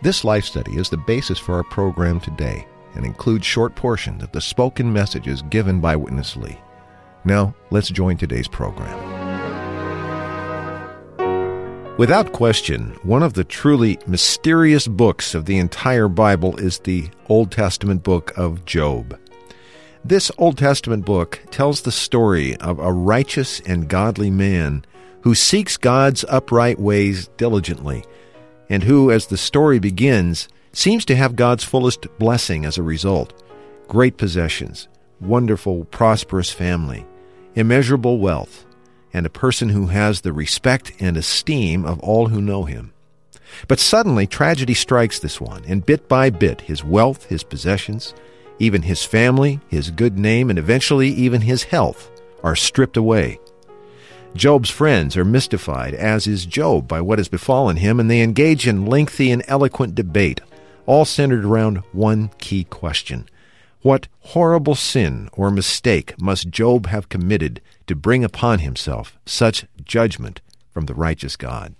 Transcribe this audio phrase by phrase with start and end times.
[0.00, 4.30] This life study is the basis for our program today and includes short portions of
[4.30, 6.56] the spoken messages given by Witness Lee.
[7.24, 8.96] Now, let's join today's program.
[11.98, 17.50] Without question, one of the truly mysterious books of the entire Bible is the Old
[17.50, 19.18] Testament book of Job.
[20.04, 24.84] This Old Testament book tells the story of a righteous and godly man
[25.22, 28.04] who seeks God's upright ways diligently,
[28.68, 33.32] and who, as the story begins, seems to have God's fullest blessing as a result
[33.88, 34.86] great possessions,
[35.20, 37.06] wonderful, prosperous family,
[37.54, 38.66] immeasurable wealth
[39.12, 42.92] and a person who has the respect and esteem of all who know him.
[43.66, 48.14] But suddenly tragedy strikes this one, and bit by bit his wealth, his possessions,
[48.58, 52.10] even his family, his good name, and eventually even his health
[52.42, 53.38] are stripped away.
[54.34, 58.68] Job's friends are mystified, as is Job, by what has befallen him, and they engage
[58.68, 60.40] in lengthy and eloquent debate,
[60.86, 63.28] all centered around one key question
[63.80, 70.40] What horrible sin or mistake must Job have committed to bring upon himself such judgment
[70.72, 71.74] from the righteous God?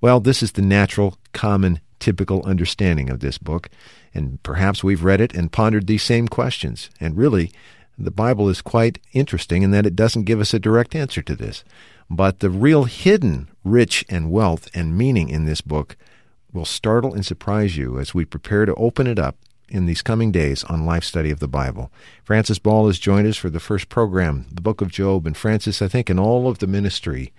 [0.00, 3.68] Well, this is the natural, common, typical understanding of this book,
[4.14, 6.90] and perhaps we've read it and pondered these same questions.
[6.98, 7.52] And really,
[8.04, 11.36] the Bible is quite interesting in that it doesn't give us a direct answer to
[11.36, 11.64] this.
[12.08, 15.96] But the real hidden rich and wealth and meaning in this book
[16.52, 19.36] will startle and surprise you as we prepare to open it up
[19.68, 21.92] in these coming days on Life Study of the Bible.
[22.24, 25.26] Francis Ball has joined us for the first program, the Book of Job.
[25.26, 27.32] And Francis, I think in all of the ministry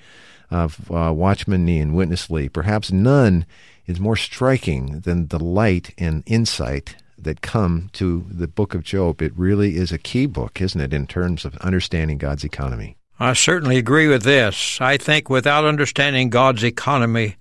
[0.49, 3.45] of uh, Watchman Nee and Witness Lee, perhaps none
[3.85, 9.21] is more striking than the light and insight that come to the book of Job.
[9.21, 12.97] It really is a key book, isn't it, in terms of understanding God's economy?
[13.19, 14.79] I certainly agree with this.
[14.81, 17.35] I think without understanding God's economy,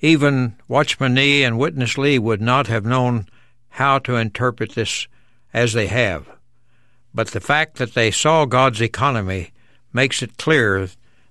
[0.00, 3.26] even Watchman Nee and Witness Lee would not have known
[3.70, 5.08] how to interpret this
[5.52, 6.28] as they have.
[7.12, 9.50] But the fact that they saw God's economy
[9.92, 10.88] makes it clear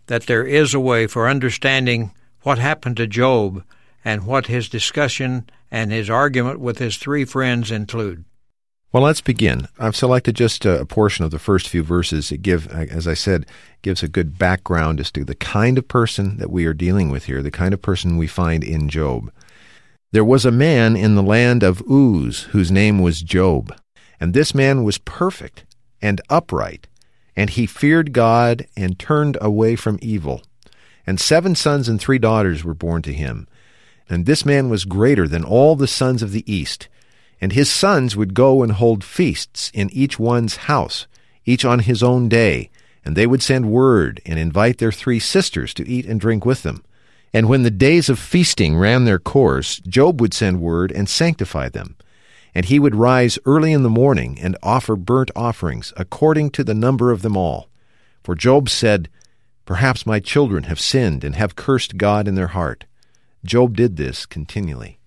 [0.07, 2.11] that there is a way for understanding
[2.41, 3.63] what happened to Job
[4.03, 8.25] and what his discussion and his argument with his three friends include.
[8.94, 9.67] Well, let's begin.
[9.78, 13.45] I've selected just a portion of the first few verses that give, as I said,
[13.81, 17.25] gives a good background as to the kind of person that we are dealing with
[17.25, 19.31] here, the kind of person we find in Job.
[20.13, 23.75] There was a man in the land of Uz whose name was Job,
[24.22, 25.66] and this man was perfect
[26.01, 26.88] and upright,
[27.35, 30.44] and he feared God and turned away from evil.
[31.05, 33.47] And seven sons and three daughters were born to him.
[34.09, 36.88] And this man was greater than all the sons of the east.
[37.41, 41.07] And his sons would go and hold feasts in each one's house,
[41.45, 42.69] each on his own day,
[43.06, 46.63] and they would send word and invite their three sisters to eat and drink with
[46.63, 46.84] them.
[47.34, 51.69] And when the days of feasting ran their course, Job would send word and sanctify
[51.69, 51.96] them.
[52.56, 56.73] And he would rise early in the morning and offer burnt offerings according to the
[56.73, 57.69] number of them all.
[58.23, 59.09] For Job said,
[59.66, 62.85] Perhaps my children have sinned and have cursed God in their heart.
[63.47, 65.00] Job did this continually.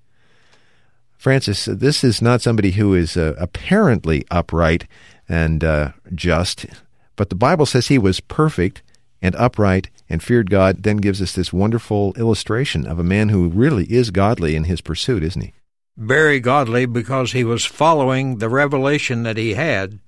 [1.16, 4.86] Francis, this is not somebody who is uh, apparently upright
[5.28, 6.66] and uh, just,
[7.14, 8.82] but the Bible says he was perfect
[9.20, 13.48] and upright and feared God, then gives us this wonderful illustration of a man who
[13.48, 15.52] really is godly in his pursuit, isn't he?
[15.96, 19.98] Very godly because he was following the revelation that he had.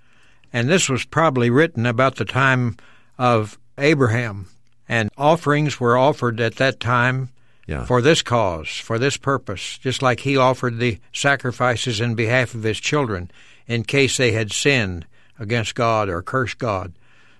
[0.52, 2.76] And this was probably written about the time
[3.18, 4.46] of Abraham.
[4.88, 7.30] And offerings were offered at that time
[7.66, 7.84] yeah.
[7.84, 12.62] for this cause, for this purpose, just like he offered the sacrifices in behalf of
[12.62, 13.30] his children
[13.66, 15.06] in case they had sinned
[15.38, 16.92] against God or cursed God.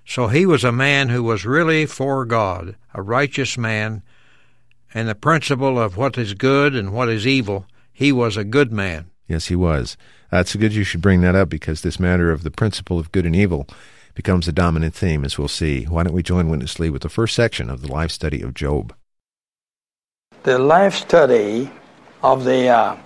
[0.05, 4.03] So he was a man who was really for God, a righteous man,
[4.93, 7.67] and the principle of what is good and what is evil.
[7.93, 9.11] He was a good man.
[9.29, 9.97] Yes, he was.
[10.31, 13.13] Uh, That's good you should bring that up because this matter of the principle of
[13.13, 13.67] good and evil
[14.15, 15.85] becomes a dominant theme, as we'll see.
[15.85, 18.55] Why don't we join Witness Lee with the first section of the life study of
[18.55, 18.95] Job?
[20.45, 21.71] The life study
[22.21, 22.97] of the uh,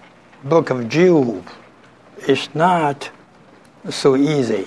[0.44, 1.46] book of Job
[2.26, 3.10] is not
[3.90, 4.66] so easy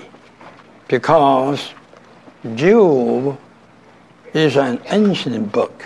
[0.88, 1.74] because
[2.54, 3.40] Job
[4.36, 5.84] is an ancient book.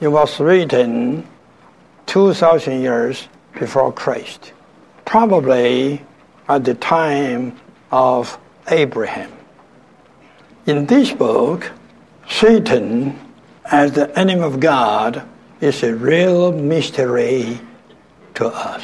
[0.00, 1.28] It was written
[2.06, 4.52] 2,000 years before Christ,
[5.04, 6.04] probably
[6.48, 7.56] at the time
[7.92, 8.36] of
[8.66, 9.30] Abraham.
[10.66, 11.70] In this book,
[12.28, 13.16] Satan,
[13.64, 15.24] as the enemy of God,
[15.60, 17.58] is a real mystery
[18.34, 18.82] to us.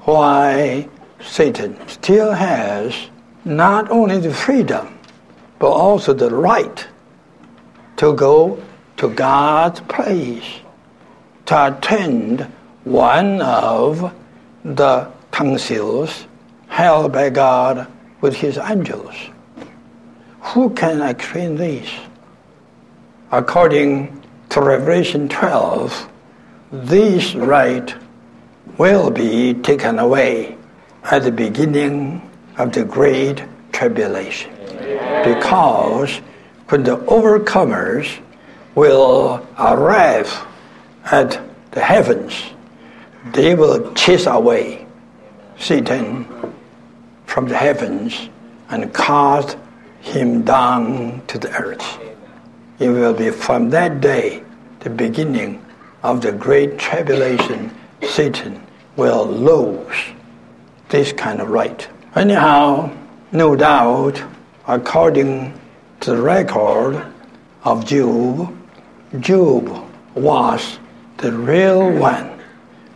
[0.00, 0.88] Why
[1.20, 2.94] Satan still has
[3.44, 4.98] not only the freedom,
[5.58, 6.86] but also the right
[7.96, 8.62] to go
[8.96, 10.60] to God's place
[11.46, 12.40] to attend
[12.84, 14.12] one of
[14.64, 16.26] the councils
[16.68, 17.86] held by God
[18.20, 19.14] with his angels.
[20.40, 21.88] Who can explain this?
[23.30, 24.21] According
[24.52, 26.10] to Revelation 12,
[26.72, 27.94] this right
[28.76, 30.58] will be taken away
[31.04, 32.20] at the beginning
[32.58, 34.52] of the great tribulation.
[35.24, 36.18] Because
[36.68, 38.18] when the overcomers
[38.74, 40.30] will arrive
[41.06, 41.40] at
[41.70, 42.34] the heavens,
[43.32, 44.86] they will chase away
[45.58, 46.26] Satan
[47.24, 48.28] from the heavens
[48.68, 49.56] and cast
[50.02, 52.11] him down to the earth.
[52.82, 54.42] It will be from that day,
[54.80, 55.64] the beginning
[56.02, 58.60] of the great tribulation, Satan
[58.96, 59.94] will lose
[60.88, 61.86] this kind of right.
[62.16, 62.90] Anyhow,
[63.30, 64.20] no doubt,
[64.66, 65.56] according
[66.00, 67.06] to the record
[67.62, 68.52] of Job,
[69.20, 70.80] Job was
[71.18, 72.42] the real one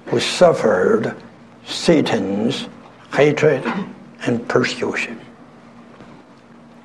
[0.06, 1.14] who suffered
[1.64, 2.66] Satan's
[3.12, 3.62] hatred
[4.22, 5.20] and persecution.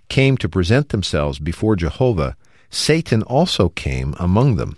[0.08, 2.36] came to present themselves before Jehovah,
[2.70, 4.78] Satan also came among them.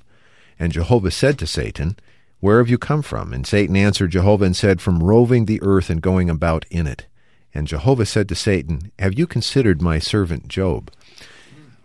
[0.58, 1.98] And Jehovah said to Satan,
[2.40, 3.34] Where have you come from?
[3.34, 7.08] And Satan answered Jehovah and said, From roving the earth and going about in it.
[7.54, 10.92] And Jehovah said to Satan, Have you considered my servant Job?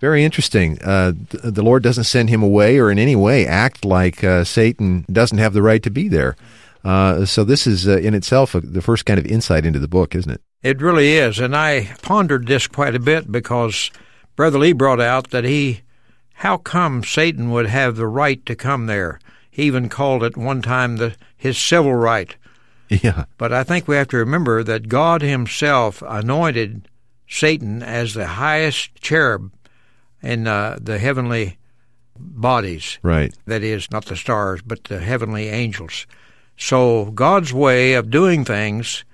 [0.01, 0.79] Very interesting.
[0.83, 5.07] Uh, the Lord doesn't send him away or in any way act like uh, Satan
[5.11, 6.37] doesn't have the right to be there.
[6.85, 10.15] Uh, so this is uh, in itself the first kind of insight into the book,
[10.15, 10.41] isn't it?
[10.63, 11.39] It really is.
[11.39, 13.91] And I pondered this quite a bit because
[14.37, 15.81] Brother Lee brought out that he,
[16.35, 19.19] how come Satan would have the right to come there?
[19.51, 22.37] He even called it one time the, his civil right.
[22.89, 23.25] Yeah.
[23.37, 26.89] But I think we have to remember that God Himself anointed
[27.27, 29.51] Satan as the highest cherub
[30.23, 31.59] in uh, the heavenly
[32.19, 32.99] bodies.
[33.03, 33.35] Right.
[33.47, 36.07] That is, not the stars, but the heavenly angels.
[36.57, 39.05] So God's way of doing things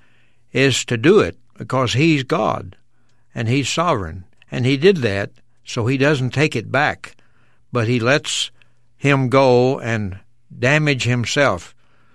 [0.52, 2.76] is to do it because He's God
[3.34, 4.24] and He's sovereign.
[4.50, 5.30] And He did that
[5.64, 7.16] so He doesn't take it back,
[7.72, 8.50] but He lets
[9.02, 10.20] him go and
[10.56, 11.74] damage himself.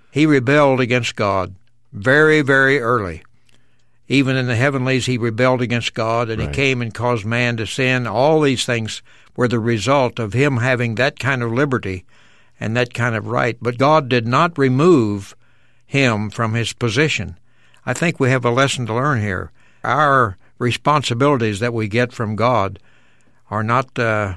[0.09, 1.53] He rebelled against God
[1.91, 3.23] very, very early.
[4.07, 6.49] Even in the heavenlies, he rebelled against God, and Right.
[6.49, 8.07] he came and caused man to sin.
[8.07, 9.01] All these things
[9.35, 12.05] were the result of him having that kind of liberty
[12.59, 13.57] and that kind of right.
[13.61, 15.35] But God did not remove
[15.85, 17.37] him from his position.
[17.85, 19.51] I think we have a lesson to learn here.
[19.83, 22.79] Our responsibilities that we get from God
[23.49, 24.35] are not uh,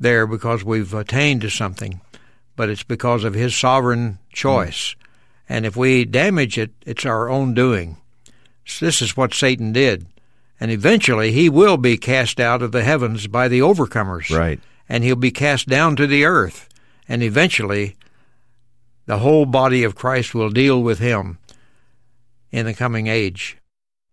[0.00, 2.00] there because we've attained to something,
[2.56, 4.94] but it's because of His sovereign choice.
[5.48, 7.96] And if we damage it, it's our own doing.
[8.80, 10.06] This is what Satan did.
[10.60, 14.36] And eventually he will be cast out of the heavens by the overcomers.
[14.36, 14.60] Right.
[14.88, 16.68] And he'll be cast down to the earth.
[17.08, 17.96] And eventually
[19.06, 21.38] the whole body of Christ will deal with him
[22.50, 23.56] in the coming age.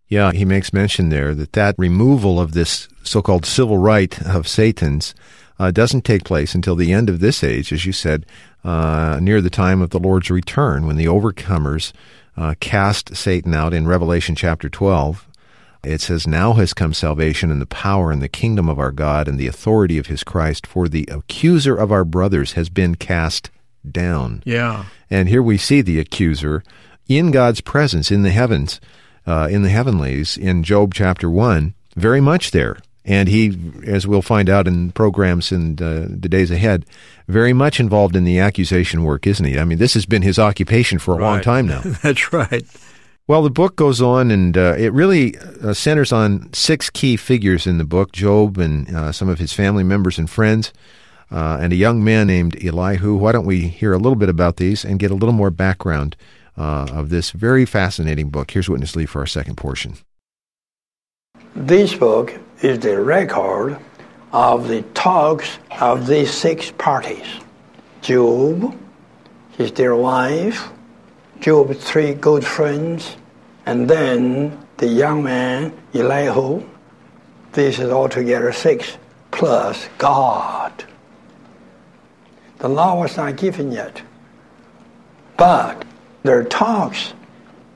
[0.08, 5.16] Yeah, he makes mention there that that removal of this so-called civil right of Satan's
[5.58, 8.26] uh, doesn't take place until the end of this age, as you said,
[8.64, 11.92] uh, near the time of the Lord's return, when the overcomers
[12.38, 15.28] uh, cast Satan out in Revelation chapter 12.
[15.84, 19.28] It says, Now has come salvation and the power and the kingdom of our God
[19.28, 23.52] and the authority of his Christ, for the accuser of our brothers has been cast
[23.90, 24.42] down.
[24.46, 24.86] Yeah.
[25.10, 26.64] And here we see the accuser
[27.08, 28.82] in God's presence in the heavens,
[29.28, 32.78] uh, in the heavenlies, in Job chapter 1, very much there.
[33.06, 36.86] And he, as we'll find out in programs in uh, the days ahead,
[37.28, 39.60] very much involved in the accusation work, isn't he?
[39.60, 41.82] I mean, this has been his occupation for a long time now.
[42.02, 42.66] That's right.
[43.28, 47.66] Well, the book goes on, and uh, it really uh, centers on six key figures
[47.66, 50.72] in the book Job and uh, some of his family members and friends,
[51.32, 53.16] uh, and a young man named Elihu.
[53.16, 56.16] Why don't we hear a little bit about these and get a little more background
[56.56, 58.52] uh, of this very fascinating book?
[58.52, 59.98] Here's Witness Lee for our second portion.
[61.56, 63.78] This book is the record
[64.32, 67.26] of the talks of these six parties
[68.02, 68.78] Job,
[69.58, 70.70] his dear wife,
[71.40, 73.16] Job's three good friends,
[73.66, 76.64] and then the young man, Elihu.
[77.54, 78.98] This is altogether six,
[79.32, 80.84] plus God.
[82.60, 84.02] The law was not given yet,
[85.38, 85.86] but
[86.24, 87.14] their talks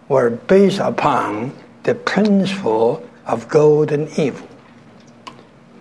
[0.10, 4.49] were based upon the principle of good and evil.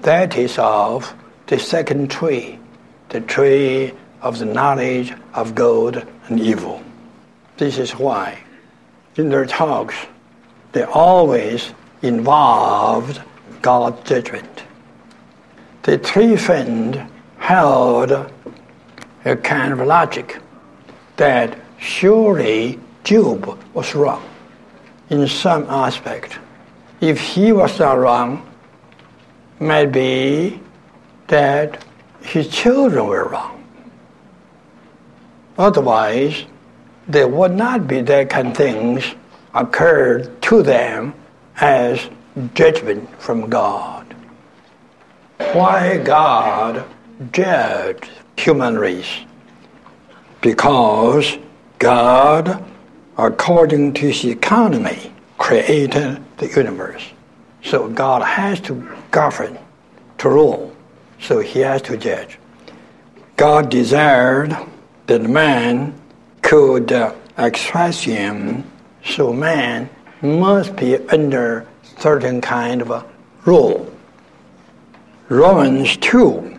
[0.02, 1.14] That is of
[1.46, 2.58] the second tree,
[3.08, 6.82] the tree of the knowledge of good and evil.
[7.56, 8.38] This is why
[9.16, 9.96] in their talks
[10.72, 13.20] they always involved
[13.62, 14.62] God's judgment.
[15.82, 16.98] The three friends
[17.38, 18.12] held
[19.24, 20.40] a kind of logic
[21.16, 24.22] that surely Job was wrong
[25.10, 26.38] in some aspect.
[27.00, 28.47] If he was not wrong,
[29.60, 30.60] might be
[31.28, 31.84] that
[32.20, 33.64] his children were wrong.
[35.56, 36.44] Otherwise,
[37.06, 39.14] there would not be that kind of things
[39.54, 41.14] occurred to them
[41.56, 42.08] as
[42.54, 44.14] judgment from God.
[45.52, 46.84] Why God
[47.32, 49.24] judged human race?
[50.40, 51.38] Because
[51.78, 52.62] God,
[53.16, 57.02] according to his economy, created the universe.
[57.64, 58.74] So God has to
[59.10, 59.58] govern,
[60.18, 60.74] to rule.
[61.20, 62.38] So he has to judge.
[63.36, 64.56] God desired
[65.06, 65.94] that man
[66.42, 68.64] could uh, express him,
[69.04, 69.88] so man
[70.22, 71.66] must be under
[71.98, 73.04] certain kind of a
[73.44, 73.92] rule.
[75.28, 76.58] Romans 2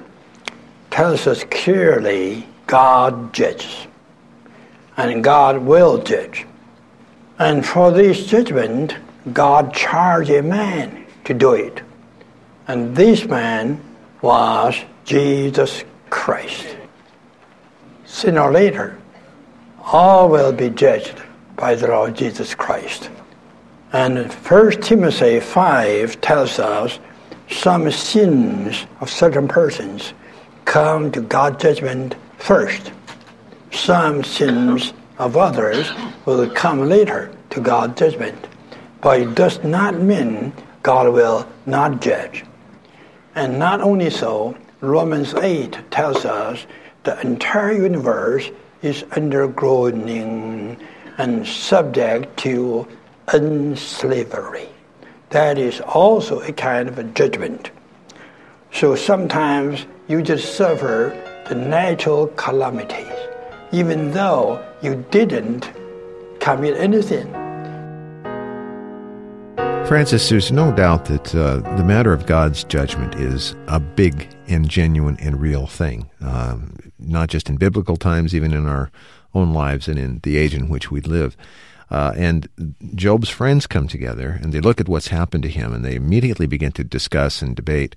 [0.91, 3.87] tells us clearly God judges,
[4.95, 6.45] and God will judge.
[7.39, 8.95] And for this judgment,
[9.33, 11.81] God charged a man to do it.
[12.69, 13.81] And this man
[14.21, 16.77] was Jesus Christ.
[18.05, 18.95] Sooner or later,
[19.91, 21.19] all will be judged
[21.55, 23.09] by the Lord Jesus Christ.
[23.91, 26.99] And 1 Timothy 5 tells us
[27.49, 30.13] some sins of certain persons
[30.65, 32.91] come to God's judgment first.
[33.71, 35.89] Some sins of others
[36.27, 38.45] will come later to God's judgment.
[39.01, 42.45] But it does not mean God will not judge.
[43.39, 46.67] And not only so, Romans 8 tells us
[47.05, 50.75] the entire universe is undergoing
[51.17, 52.85] and subject to
[53.29, 54.67] unslavery.
[55.29, 57.71] That is also a kind of a judgment.
[58.73, 61.15] So sometimes you just suffer
[61.47, 63.19] the natural calamities,
[63.71, 65.71] even though you didn't
[66.41, 67.38] commit anything.
[69.89, 74.69] Francis, there's no doubt that uh, the matter of God's judgment is a big and
[74.69, 78.91] genuine and real thing, um, not just in biblical times, even in our
[79.33, 81.35] own lives and in the age in which we live.
[81.89, 85.83] Uh, and Job's friends come together and they look at what's happened to him and
[85.83, 87.95] they immediately begin to discuss and debate.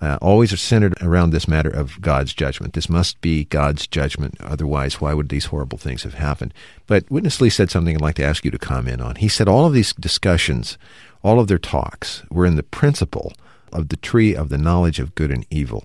[0.00, 2.72] Uh, always are centered around this matter of God's judgment.
[2.72, 4.40] This must be God's judgment.
[4.40, 6.54] Otherwise, why would these horrible things have happened?
[6.86, 9.16] But Witness Lee said something I'd like to ask you to comment on.
[9.16, 10.78] He said all of these discussions
[11.24, 13.32] all of their talks were in the principle
[13.72, 15.84] of the tree of the knowledge of good and evil.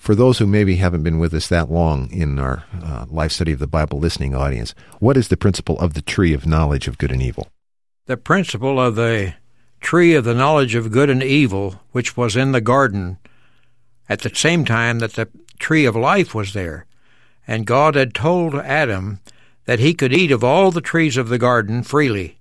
[0.00, 3.52] For those who maybe haven't been with us that long in our uh, life study
[3.52, 6.96] of the Bible listening audience, what is the principle of the tree of knowledge of
[6.96, 7.48] good and evil?
[8.06, 9.34] The principle of the
[9.80, 13.18] tree of the knowledge of good and evil, which was in the garden
[14.08, 15.28] at the same time that the
[15.58, 16.86] tree of life was there.
[17.46, 19.20] And God had told Adam
[19.66, 22.38] that he could eat of all the trees of the garden freely,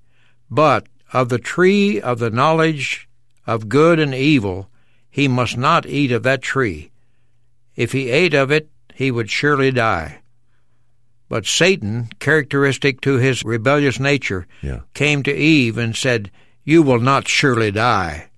[0.50, 3.08] but of the tree of the knowledge
[3.48, 4.70] of good and evil,
[5.10, 6.92] he must not eat of that tree.
[7.76, 10.20] If he ate of it, he would surely die.
[11.30, 14.82] But Satan, characteristic to his rebellious nature, yeah.
[14.94, 16.32] came to Eve and said,
[16.64, 18.30] You will not surely die.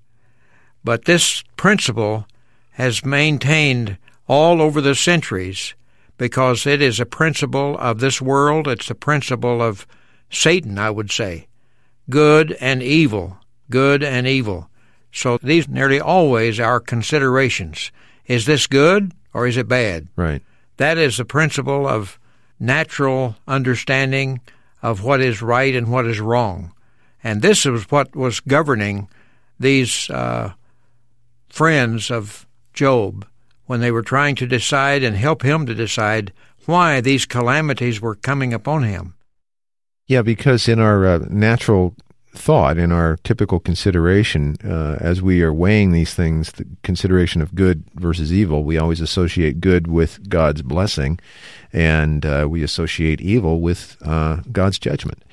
[0.83, 2.27] But this principle
[2.71, 3.97] has maintained
[4.27, 5.73] all over the centuries
[6.17, 8.67] because it is a principle of this world.
[8.67, 9.87] It's the principle of
[10.29, 11.47] Satan, I would say
[12.09, 13.37] good and evil,
[13.69, 14.69] good and evil.
[15.11, 17.91] So these nearly always are considerations.
[18.25, 20.07] Is this good or is it bad?
[20.15, 20.41] Right.
[20.77, 22.19] That is the principle of
[22.59, 24.39] natural understanding
[24.81, 26.73] of what is right and what is wrong.
[27.23, 29.09] And this was what was governing
[29.59, 30.53] these uh,
[31.49, 33.27] friends of Job
[33.65, 36.33] when they were trying to decide and help him to decide
[36.65, 39.13] why these calamities were coming upon him.
[40.11, 41.95] Yeah, because in our uh, natural
[42.33, 47.55] thought, in our typical consideration, uh, as we are weighing these things, the consideration of
[47.55, 51.17] good versus evil, we always associate good with God's blessing,
[51.71, 55.23] and uh, we associate evil with uh, God's judgment.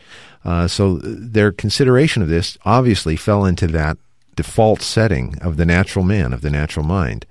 [0.45, 3.99] Uh, so their consideration of this obviously fell into that
[4.37, 7.27] default setting of the natural man, of the natural mind.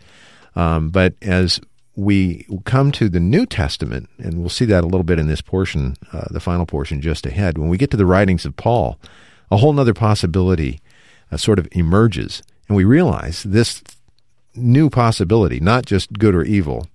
[0.54, 1.62] Um, but as
[1.98, 5.42] we come to the New Testament, and we'll see that a little bit in this
[5.42, 9.00] portion, uh, the final portion just ahead, when we get to the writings of Paul,
[9.50, 10.80] a whole other possibility
[11.32, 12.44] uh, sort of emerges.
[12.68, 13.82] And we realize this
[14.56, 16.88] new possibility, not just good or evil,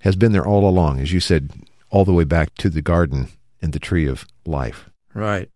[0.00, 1.50] has been there all along, as you said,
[1.90, 3.28] all the way back to the garden
[3.60, 4.88] and the tree of life.
[5.12, 5.50] Right.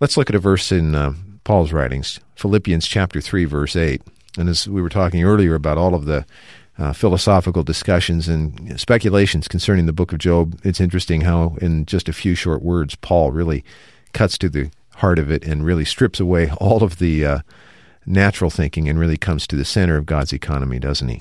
[0.00, 4.02] Let's look at a verse in uh, Paul's writings, Philippians chapter 3, verse 8.
[4.36, 6.26] And as we were talking earlier about all of the
[6.78, 12.08] uh, philosophical discussions and speculations concerning the book of Job, it's interesting how, in just
[12.08, 13.64] a few short words, Paul really
[14.12, 17.38] cuts to the heart of it and really strips away all of the uh,
[18.06, 21.20] natural thinking and really comes to the center of God's economy, doesn't he?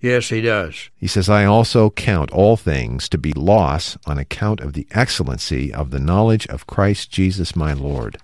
[0.00, 0.88] Yes, he does.
[0.96, 5.72] He says, I also count all things to be loss on account of the excellency
[5.72, 8.16] of the knowledge of Christ Jesus my Lord,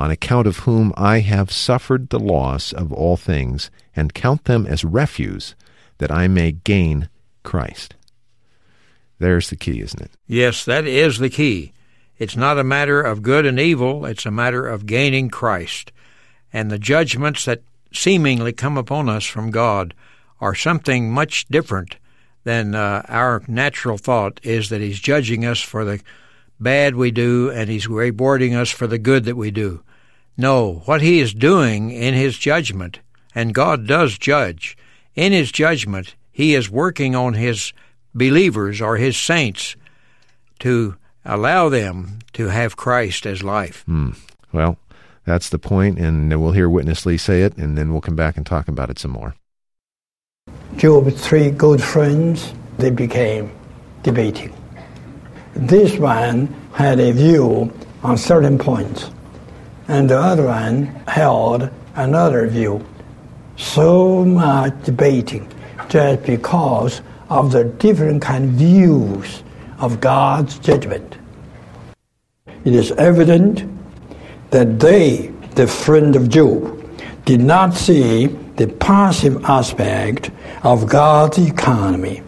[0.00, 4.66] on account of whom I have suffered the loss of all things, and count them
[4.66, 5.54] as refuse,
[6.02, 7.08] that I may gain
[7.44, 7.94] Christ.
[9.20, 10.10] There's the key, isn't it?
[10.26, 11.72] Yes, that is the key.
[12.18, 15.92] It's not a matter of good and evil, it's a matter of gaining Christ.
[16.52, 19.94] And the judgments that seemingly come upon us from God
[20.40, 21.94] are something much different
[22.42, 26.00] than uh, our natural thought is that He's judging us for the
[26.58, 29.84] bad we do and He's rewarding us for the good that we do.
[30.36, 32.98] No, what He is doing in His judgment,
[33.36, 34.76] and God does judge,
[35.14, 37.72] in His judgment, He is working on His
[38.14, 39.76] believers or His saints
[40.60, 43.82] to allow them to have Christ as life.
[43.84, 44.10] Hmm.
[44.52, 44.76] Well,
[45.24, 48.36] that's the point, and we'll hear Witness Lee say it, and then we'll come back
[48.36, 49.34] and talk about it some more.
[50.76, 53.52] Job's three good friends, they became
[54.02, 54.52] debating.
[55.54, 57.72] This one had a view
[58.02, 59.10] on certain points,
[59.86, 62.84] and the other one held another view.
[63.62, 65.48] So much debating
[65.88, 69.42] just because of the different kind of views
[69.78, 71.16] of God's judgment.
[72.64, 73.64] It is evident
[74.50, 76.78] that they, the friend of Job,
[77.24, 80.30] did not see the passive aspect
[80.64, 82.22] of God's economy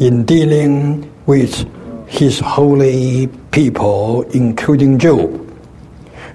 [0.00, 1.68] in dealing with
[2.08, 5.51] his holy people, including Job.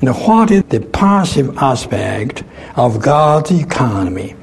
[0.02, 2.44] And what is the passive aspect
[2.76, 4.36] of God's economy?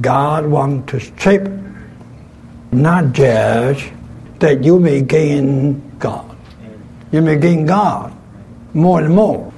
[0.00, 1.48] God wants to shape,
[2.72, 3.92] not judge,
[4.38, 6.36] that you may gain God.
[7.12, 8.14] You may gain God
[8.74, 9.52] more and more.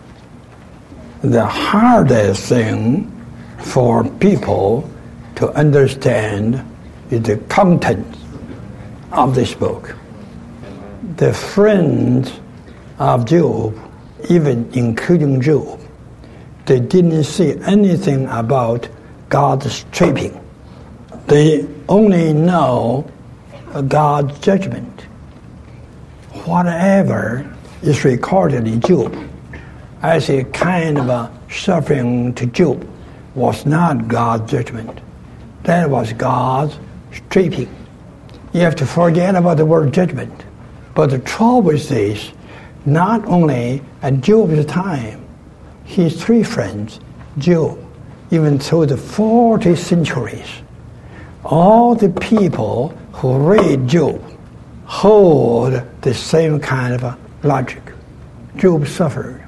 [1.23, 3.11] The hardest thing
[3.59, 4.89] for people
[5.37, 6.65] to understand
[7.11, 8.07] is the content
[9.13, 9.97] of this book.
[11.17, 12.39] The friends
[12.99, 13.77] of Job,
[14.29, 15.81] even including Job,
[16.67, 18.89] they didn't see anything about
[19.29, 20.39] God's stripping.
[21.27, 23.11] They only know
[23.89, 25.03] God's judgment.
[26.45, 29.15] Whatever is recorded in Job
[30.03, 32.87] as a kind of a suffering to Job
[33.35, 35.01] was not God's judgment.
[35.65, 36.79] That was God's
[37.13, 37.75] stripping.
[38.53, 40.45] You have to forget about the word judgment.
[40.95, 42.33] But the trouble is this,
[42.87, 45.25] not only at Job's time,
[45.85, 47.01] his three friends,
[47.39, 47.79] Job,
[48.31, 50.49] even through the 40 centuries,
[51.45, 54.23] all the people who read Job
[54.85, 57.83] hold the same kind of logic.
[58.57, 59.45] Job suffered.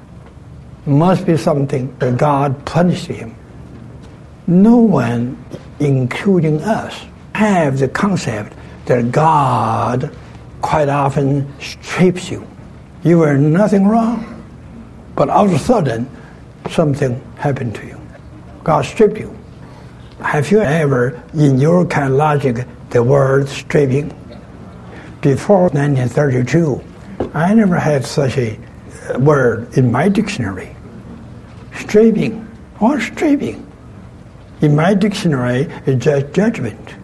[0.85, 3.35] Must be something that God punished him.
[4.47, 5.37] No one,
[5.79, 6.99] including us,
[7.33, 8.53] have the concept
[8.85, 10.15] that God
[10.61, 12.47] quite often strips you.
[13.03, 14.43] You were nothing wrong,
[15.15, 16.09] but all of a sudden,
[16.69, 17.99] something happened to you.
[18.63, 19.35] God stripped you.
[20.21, 24.09] Have you ever, in your kind of logic, the word stripping.
[25.21, 26.83] Before 1932,
[27.33, 28.59] I never had such a
[29.09, 30.75] uh, word in my dictionary.
[31.73, 32.41] Stripping.
[32.79, 33.65] What stripping?
[34.61, 36.95] In my dictionary, it's just judgment,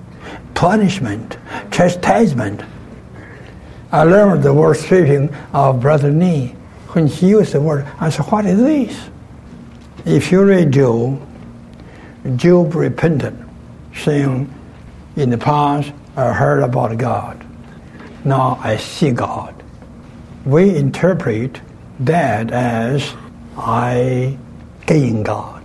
[0.54, 1.38] punishment,
[1.72, 2.64] chastisement.
[3.92, 6.56] I learned the word speaking of Brother Nee.
[6.90, 9.10] When he used the word, I said, What is this?
[10.06, 11.22] If you read Job,
[12.36, 13.38] Job repented,
[13.96, 14.54] saying,
[15.16, 17.46] In the past, I heard about God.
[18.26, 19.54] Now I see God.
[20.46, 21.62] We interpret
[22.02, 23.14] that as
[23.58, 24.38] I
[24.86, 25.62] gain God.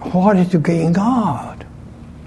[0.00, 1.64] What is to gain God?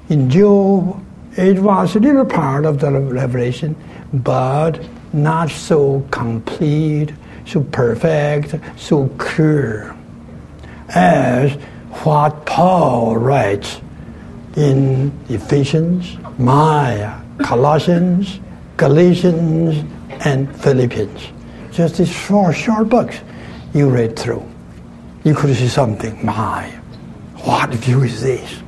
[0.07, 1.03] In Job,
[1.37, 3.75] it was a little part of the revelation,
[4.13, 4.79] but
[5.13, 7.13] not so complete,
[7.45, 9.95] so perfect, so clear
[10.89, 11.53] as
[12.03, 13.81] what Paul writes
[14.55, 18.39] in Ephesians, Maya, Colossians,
[18.77, 19.83] Galatians,
[20.25, 21.21] and Philippians.
[21.71, 23.19] Just these four short books
[23.73, 24.45] you read through.
[25.25, 26.25] You could see something.
[26.25, 26.69] My,
[27.43, 28.61] what view is this?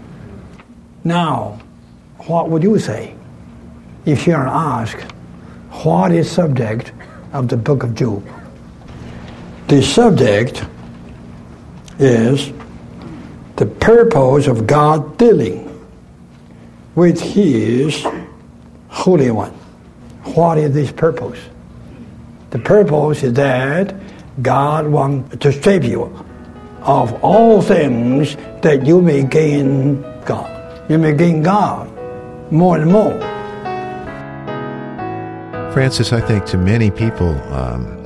[1.04, 1.60] Now,
[2.28, 3.16] what would you say
[4.06, 5.02] if you are asked
[5.84, 6.92] what is subject
[7.34, 8.26] of the book of Job?
[9.68, 10.64] The subject
[12.00, 12.52] is
[13.56, 15.64] the purpose of God dealing
[16.96, 18.06] with His
[18.90, 19.52] Holy One.
[20.36, 21.40] What is this purpose?
[22.50, 23.96] The purpose is that
[24.42, 26.04] God wants to save you
[26.82, 30.90] of all things that you may gain God.
[30.90, 31.87] You may gain God
[32.52, 33.20] more and more.
[35.74, 37.98] Francis, I think to many people, um,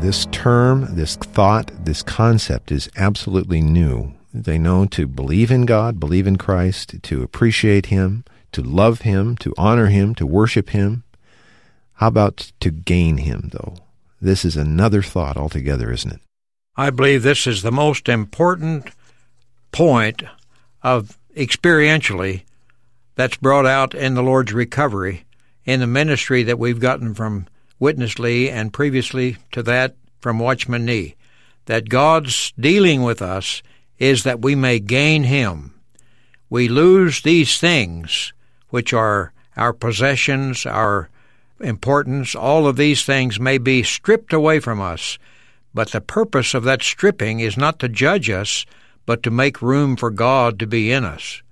[0.00, 4.12] this term, this thought, this concept is absolutely new.
[4.32, 9.36] They know to believe in God, believe in Christ, to appreciate Him, to love Him,
[9.38, 11.04] to honor Him, to worship Him.
[11.94, 13.76] How about to gain Him, though?
[14.20, 16.20] This is another thought altogether, isn't it?
[16.76, 18.90] I believe this is the most important
[19.70, 20.22] point
[20.82, 22.42] of experientially
[23.14, 25.24] that's brought out in the Lord's recovery
[25.64, 27.46] in the ministry that we've gotten from
[27.78, 31.16] Witness Lee and previously to that from Watchman Nee.
[31.66, 33.62] That God's dealing with us
[33.98, 35.74] is that we may gain Him.
[36.50, 38.32] We lose these things,
[38.68, 41.08] which are our possessions, our
[41.60, 45.18] importance, all of these things may be stripped away from us.
[45.72, 48.66] But the purpose of that stripping is not to judge us,
[49.06, 51.42] but to make room for God to be in us,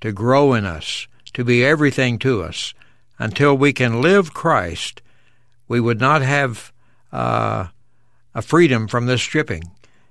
[0.00, 2.74] to grow in us, to be everything to us.
[3.18, 5.00] Until we can live Christ,
[5.68, 6.72] we would not have
[7.12, 7.68] uh,
[8.34, 9.64] a freedom from this stripping.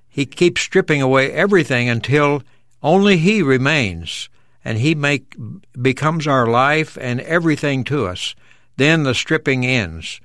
[0.09, 2.41] He keeps stripping away everything until
[2.81, 4.29] only He remains,
[4.63, 5.35] and He make
[5.79, 8.33] becomes our life and everything to us.
[8.77, 10.19] Then the stripping ends.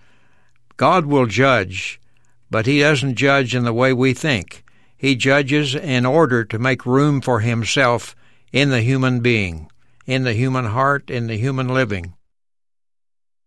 [0.76, 2.00] God will judge,
[2.50, 4.64] but He doesn't judge in the way we think.
[4.96, 8.14] He judges in order to make room for Himself
[8.52, 9.70] in the human being,
[10.06, 12.14] in the human heart, in the human living.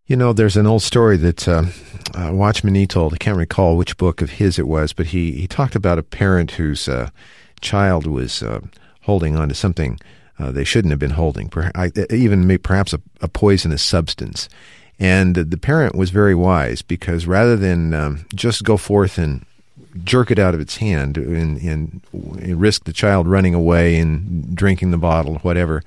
[0.06, 1.64] You know, there's an old story that uh,
[2.14, 3.14] uh, Watchman Nee told.
[3.14, 6.04] I can't recall which book of his it was, but he, he talked about a
[6.04, 7.10] parent whose uh,
[7.62, 8.60] child was uh,
[9.02, 10.00] holding on to something
[10.40, 11.52] uh, they shouldn't have been holding,
[12.10, 14.50] even perhaps a, a, poisonous substance.
[15.00, 19.46] And the parent was very wise because rather than um, just go forth and
[20.04, 24.56] jerk it out of its hand and, and, and risk the child running away and
[24.56, 25.84] drinking the bottle, whatever,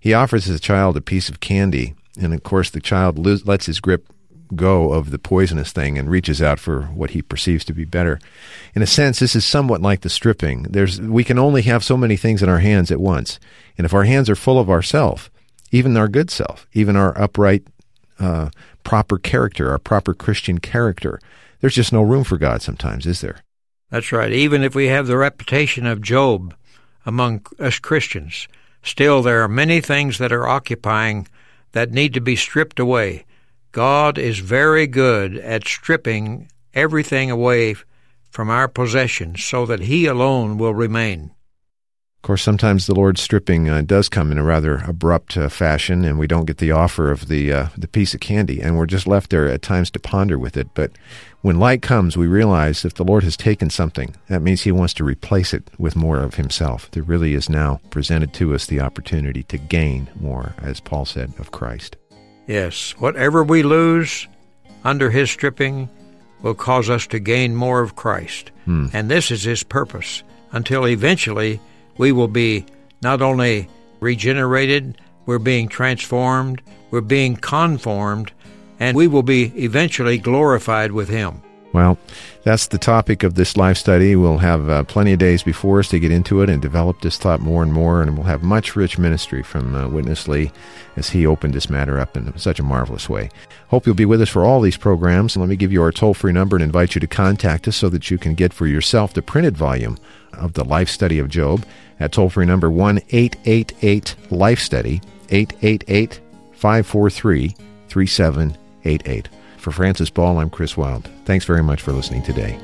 [0.00, 3.80] he offers his child a piece of candy and of course, the child lets his
[3.80, 4.06] grip
[4.54, 8.18] go of the poisonous thing and reaches out for what he perceives to be better.
[8.74, 10.64] In a sense, this is somewhat like the stripping.
[10.64, 13.40] There's, we can only have so many things in our hands at once.
[13.78, 15.30] And if our hands are full of ourself,
[15.70, 17.66] even our good self, even our upright,
[18.20, 18.50] uh,
[18.84, 21.18] proper character, our proper Christian character,
[21.62, 23.38] there's just no room for God sometimes, is there?
[23.88, 24.32] That's right.
[24.32, 26.54] Even if we have the reputation of Job
[27.06, 28.48] among us Christians,
[28.82, 31.28] still there are many things that are occupying
[31.70, 33.24] that need to be stripped away.
[33.70, 37.76] God is very good at stripping everything away
[38.28, 41.30] from our possessions so that He alone will remain.
[42.22, 46.04] Of course, sometimes the Lord's stripping uh, does come in a rather abrupt uh, fashion,
[46.04, 48.86] and we don't get the offer of the uh, the piece of candy, and we're
[48.86, 50.68] just left there at times to ponder with it.
[50.72, 50.92] But
[51.40, 54.94] when light comes, we realize if the Lord has taken something, that means He wants
[54.94, 56.88] to replace it with more of Himself.
[56.92, 61.32] There really is now presented to us the opportunity to gain more, as Paul said,
[61.40, 61.96] of Christ.
[62.46, 64.28] Yes, whatever we lose
[64.84, 65.88] under His stripping
[66.40, 68.52] will cause us to gain more of Christ.
[68.64, 68.86] Hmm.
[68.92, 71.60] And this is His purpose until eventually
[71.98, 72.66] we will be
[73.02, 73.68] not only
[74.00, 78.32] regenerated, we're being transformed, we're being conformed,
[78.80, 81.40] and we will be eventually glorified with Him.
[81.72, 81.96] Well,
[82.44, 84.14] that's the topic of this life study.
[84.14, 87.16] We'll have uh, plenty of days before us to get into it and develop this
[87.16, 90.52] thought more and more, and we'll have much rich ministry from uh, Witness Lee
[90.96, 93.30] as he opened this matter up in such a marvelous way.
[93.68, 95.36] Hope you'll be with us for all these programs.
[95.36, 97.88] Let me give you our toll free number and invite you to contact us so
[97.88, 99.96] that you can get for yourself the printed volume
[100.34, 101.64] of the life study of Job
[101.98, 106.20] at toll free number 1 888 Life Study, 888
[106.52, 107.54] 543
[107.88, 109.28] 3788.
[109.62, 111.08] For Francis Ball, I'm Chris Wild.
[111.24, 112.58] Thanks very much for listening today.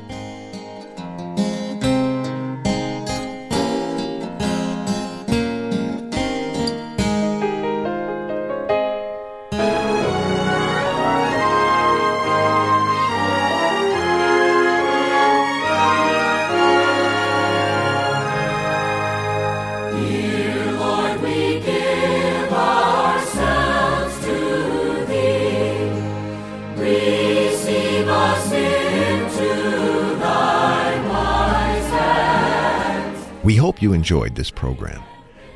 [34.08, 35.02] Enjoyed this program.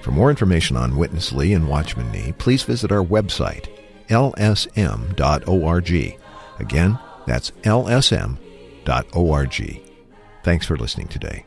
[0.02, 3.68] For more information on Witness Lee and Watchman Nee, please visit our website,
[4.08, 5.90] lsm.org.
[6.58, 8.40] Again, that's lsm.org.
[10.44, 11.46] Thanks for listening today.